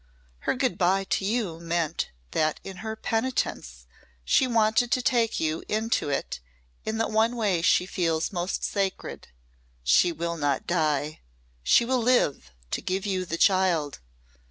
Her 0.49 0.55
goodbye 0.55 1.03
to 1.11 1.23
you 1.25 1.59
meant 1.59 2.09
that 2.31 2.59
in 2.63 2.77
her 2.77 2.95
penitence 2.95 3.85
she 4.25 4.47
wanted 4.47 4.91
to 4.93 5.01
take 5.03 5.39
you 5.39 5.63
into 5.69 6.09
it 6.09 6.39
in 6.83 6.97
the 6.97 7.07
one 7.07 7.35
way 7.35 7.61
she 7.61 7.85
feels 7.85 8.33
most 8.33 8.63
sacred. 8.63 9.27
She 9.83 10.11
will 10.11 10.37
not 10.37 10.65
die. 10.65 11.19
She 11.61 11.85
will 11.85 12.01
live 12.01 12.49
to 12.71 12.81
give 12.81 13.05
you 13.05 13.25
the 13.27 13.37
child. 13.37 13.99